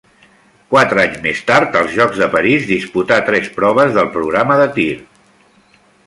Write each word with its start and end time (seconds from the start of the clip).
Quatre 0.69 1.01
anys 1.01 1.17
més 1.25 1.41
tard, 1.49 1.75
als 1.81 1.91
Jocs 1.97 2.21
de 2.21 2.29
París, 2.35 2.65
disputà 2.71 3.19
tres 3.27 3.49
proves 3.59 3.93
del 3.99 4.09
programa 4.17 4.57
de 4.63 4.67
tir. 4.79 4.89